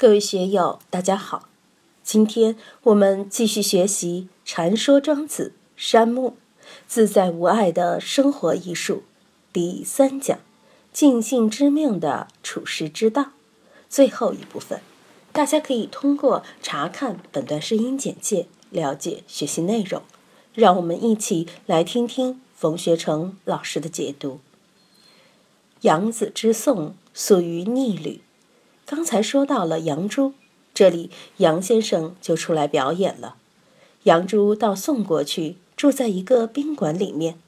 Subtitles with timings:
[0.00, 1.50] 各位学友，大家好。
[2.02, 6.38] 今天我们继续学习《禅说庄子》山木
[6.88, 9.02] 自在无碍的生活艺术
[9.52, 10.38] 第三讲
[10.90, 13.32] “尽性知命的处世之道”
[13.90, 14.80] 最后一部分。
[15.32, 20.00] 大家可以通过查看本段声音简介了解学习内容。
[20.54, 24.40] 让我们一起来听听冯学成老师的解读。
[25.82, 28.22] 杨子之颂属于逆旅。
[28.90, 30.32] 刚才说到了杨朱，
[30.74, 33.36] 这里杨先生就出来表演了。
[34.02, 37.38] 杨朱到宋国去，住在一个宾馆里面。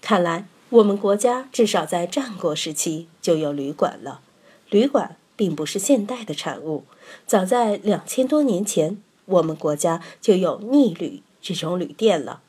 [0.00, 4.22] 看来我们国家至少在战国时期就有旅馆了。
[4.70, 6.82] 旅馆并不是现代的产物，
[7.28, 12.40] 早在两千多年前，我们国家就有逆旅这种旅店了。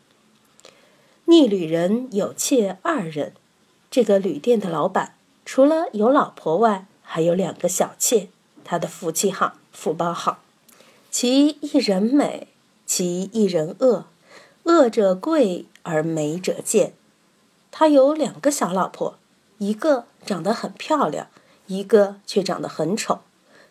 [1.26, 3.34] 逆旅人有妾二人，
[3.92, 5.14] 这个旅店的老板
[5.46, 8.30] 除了有老婆外，还有两个小妾，
[8.64, 10.40] 他的福气好，福报好。
[11.12, 12.48] 其一人美，
[12.88, 14.06] 其一人恶，
[14.64, 16.94] 恶者贵而美者贱。
[17.70, 19.20] 他有两个小老婆，
[19.60, 21.28] 一个长得很漂亮，
[21.68, 23.20] 一个却长得很丑，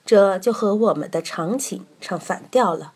[0.06, 2.92] 这就和我们的常情唱反调了。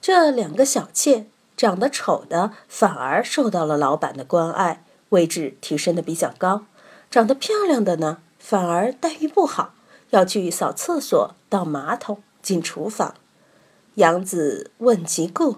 [0.00, 1.26] 这两个小妾
[1.56, 6.66] 长得丑的反而受到了老板的关爱，位置提升的比较高；
[7.10, 9.72] 长得漂亮的呢，反而待遇不好。
[10.10, 13.14] 要去扫厕所、倒马桶、进厨房。
[13.94, 15.56] 杨子问其故，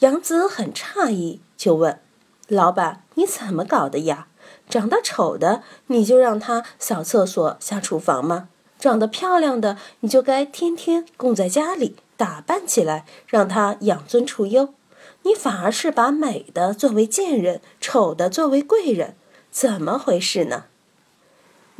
[0.00, 2.00] 杨子很诧异，就问
[2.48, 4.26] ：“老板，你怎么搞的呀？
[4.68, 8.48] 长得丑的你就让他扫厕所、下厨房吗？
[8.80, 14.74] 长得漂亮的你就该天天供在家里，打扮起来，让他养尊处优。
[15.22, 19.14] 你反而是把美的作为贱人，丑的作为贵人，
[19.50, 20.64] 怎么回事呢？”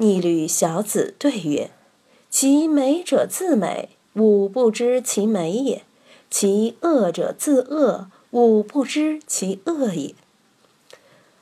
[0.01, 1.73] 逆旅小子对曰。
[2.31, 5.81] 其美者自美，吾不知其美也；
[6.31, 10.15] 其恶者自恶，吾不知其恶也。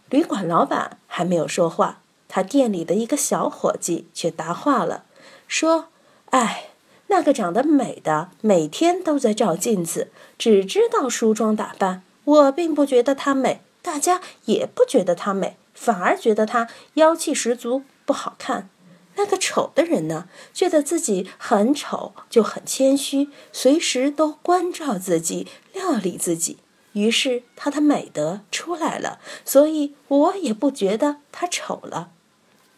[0.08, 5.04] 旅馆老板还没有说话，他店里的一个小伙计却答话了，
[5.46, 5.88] 说
[6.30, 6.70] ：“哎，
[7.08, 10.08] 那个长得美的，每天都在照镜子，
[10.38, 12.02] 只知道梳妆打扮。
[12.24, 18.70] 我并不觉得她美，大家也不觉得她美，反而觉得她妖气十足，不好看。”
[19.18, 26.58] 那个丑的人呢，觉得自己很丑，就很谦虚，随时都关照自己、料理自己，
[26.92, 29.18] 于是他的美德出来了。
[29.42, 32.10] 所以我也不觉得他丑了。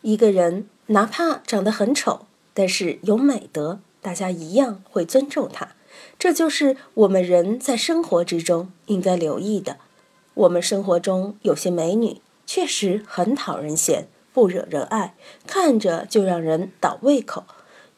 [0.03, 5.71] 一个人哪怕长得很丑，但是有美德，大家一样会尊重他。
[6.21, 9.79] 这就是我们人在生活之中应该留意的。
[10.35, 14.07] 我们生活中有些美女确实很讨人嫌。
[14.33, 15.15] 不惹人爱，
[15.47, 17.45] 看着就让人倒胃口。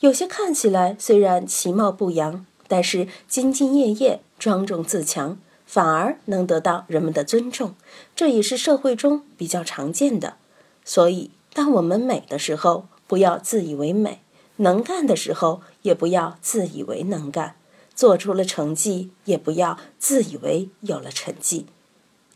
[0.01, 7.75] 有些看起来虽然其貌不扬，但是兢兢业业、庄重自强，反而能得到人们的尊重。
[8.17, 10.37] 这也是社会中比较常见的。
[10.85, 14.21] 所以，当我们美的时候，不要自以为美；
[14.57, 17.55] 能干的时候，也不要自以为能干；
[17.95, 21.61] 做出了成绩，也不要自以为有了成绩。《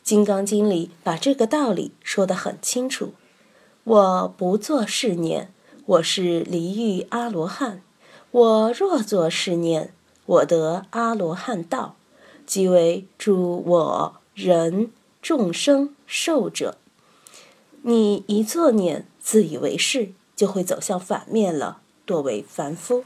[0.03, 3.15] 金刚经》里把这个道理说得很清楚。
[3.85, 5.53] 我不做是念，
[5.85, 7.83] 我是离欲阿罗汉。
[8.31, 9.93] 我若作是念，
[10.25, 11.95] 我得阿罗汉道，
[12.47, 14.91] 即为诸我人
[15.21, 16.79] 众生寿者。
[17.83, 23.05] 你一作念，自以为是，就会走向反面了，堕为凡夫。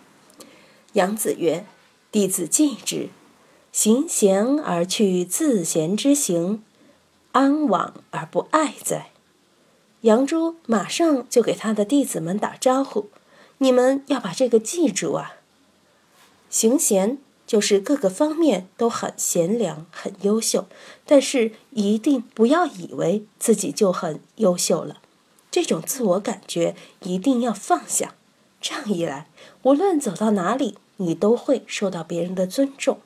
[0.92, 1.66] 杨子曰
[2.12, 3.08] ：“弟子记之。
[3.72, 6.62] 行贤而去自贤之行，
[7.32, 9.10] 安往而不爱哉？”
[10.08, 13.10] 杨朱马上就给他的弟子们打招呼
[13.58, 15.34] ：“你们要把这个记住啊！
[16.48, 20.66] 行贤就是各个方面都很贤良、很优秀，
[21.04, 25.02] 但是一定不要以为自己就很优秀了。
[25.50, 28.14] 这种自我感觉一定要放下。
[28.62, 29.28] 这样一来，
[29.62, 33.00] 无论走到哪里，你都会受到别人的尊重。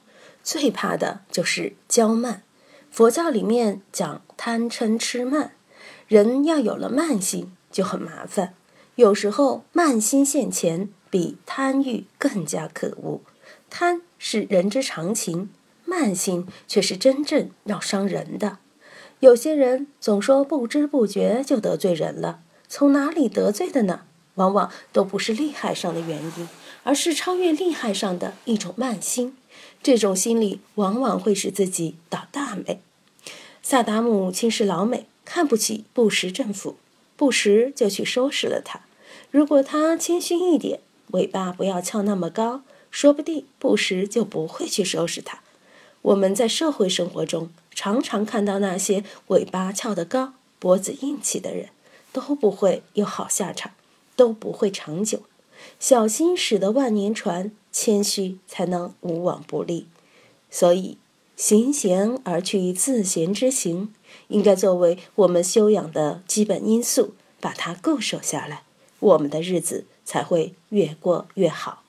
[0.44, 2.44] 最怕的就是骄慢。
[2.92, 5.54] 佛教里面讲贪嗔痴慢。”
[6.12, 8.52] 人要有了慢心就很麻烦，
[8.96, 13.22] 有时候慢心现前比贪欲更加可恶。
[13.70, 15.48] 贪是人之常情，
[15.86, 18.58] 慢心却是真正要伤人的。
[19.20, 24.02] 有些人总说不知不觉就得罪人了，从哪里得罪的呢？
[24.34, 26.46] 往往都不是利害上的原因，
[26.82, 29.34] 而是超越利害上的一种慢心。
[29.82, 32.82] 这种心理往往会使自己倒大霉。
[33.62, 35.06] 萨达姆轻视老美。
[35.34, 36.76] 看不起布什政府，
[37.16, 38.80] 布什就去收拾了他。
[39.30, 40.80] 如果他谦逊一点，
[41.12, 45.40] 尾巴不要翘那么高，说不定不时就不会去收拾他。
[46.02, 51.70] 我们在社会生活中常常看到那些尾巴翘得高、脖子硬气的人，
[52.12, 53.72] 都不会有好下场，
[54.14, 55.22] 都不会长久。
[55.80, 59.86] 小心驶得万年船，谦虚才能无往不利。
[60.50, 60.98] 所以，
[61.34, 63.94] 行贤而去自贤之行，
[64.28, 68.62] 应该作为我们修养的基本因素，把它固守下来，
[68.98, 71.82] 我们的日子才会越过越好。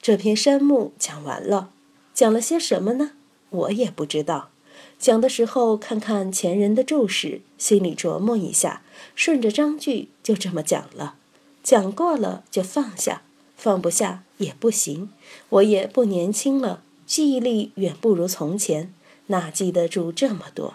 [0.00, 1.70] 这篇山木讲完了。
[2.14, 3.12] 讲了些什么呢？
[3.50, 4.50] 我也不知道。
[4.98, 8.82] 讲的时候看看前人的注释，心里琢磨一下，
[9.14, 11.14] 顺着章句就这么讲了。
[11.62, 13.22] 讲过了就放下，
[13.56, 15.10] 放不下也不行。
[15.50, 18.92] 我也不年轻了，记忆力远不如从前，
[19.26, 20.74] 哪记得住这么多？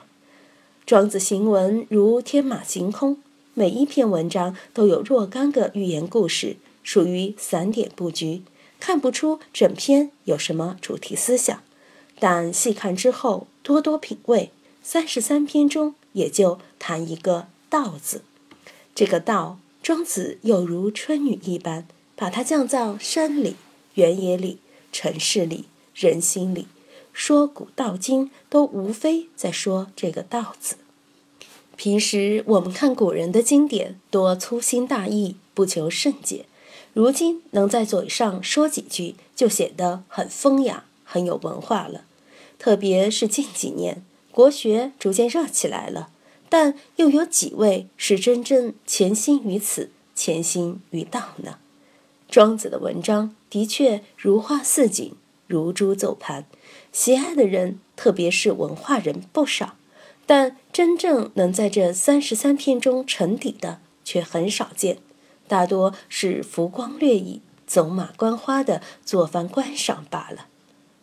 [0.86, 3.18] 庄子行文如天马行空，
[3.54, 8.42] 每一篇文章都有若干个寓言故事，属于散点布局。
[8.82, 11.62] 看不出整篇有什么主题思想，
[12.20, 14.52] 但细看之后多多品味，
[14.84, 18.24] 三十三篇中也就谈一个“道”字。
[18.94, 21.88] 这个“道”，庄子又如春雨一般，
[22.18, 23.56] 把它降到山里、
[23.94, 24.58] 原野里、
[24.92, 25.64] 城市里、
[25.96, 26.68] 人心里，
[27.14, 30.76] 说古道今，都无非在说这个“道”字。
[31.76, 36.46] 平时我们看古人的经典，多粗心大意，不求甚解。
[36.94, 42.06] 如今能在嘴上说几句，就显得很风雅、很有文化了。
[42.60, 46.10] 特别是近几年，国学逐渐热起来了，
[46.50, 51.58] 但又有几位是真正潜心于此、潜心于道呢？
[52.30, 55.14] 庄子的文章的确如花似锦、
[55.48, 56.46] 如珠走盘，
[56.92, 59.76] 喜爱的人，特别是文化人不少，
[60.26, 64.98] 但真正能在这三十三篇中沉底的却很少见。
[65.48, 70.48] 大多是浮光掠影、走马观花的做番观赏罢了，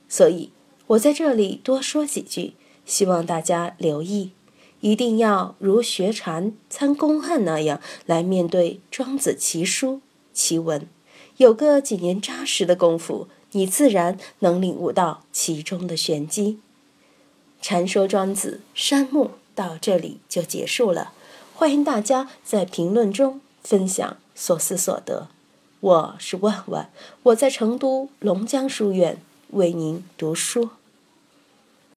[0.08, 0.50] 所以
[0.88, 2.54] 我在这里多说几句，
[2.84, 4.32] 希望大家留意，
[4.80, 10.00] 一定要如学禅参公案那样来面对庄子奇书
[10.32, 10.88] 奇文，
[11.36, 16.58] 有个几年扎实的功夫，你自然能领悟到其中的玄机。
[17.60, 21.12] 禅说庄子山木到这里就结束了，
[21.54, 24.16] 欢迎大家在评论中分享。
[24.34, 25.28] 所思所得，
[25.80, 26.90] 我是万万，
[27.24, 29.20] 我在成都龙江书院
[29.50, 30.70] 为您读书。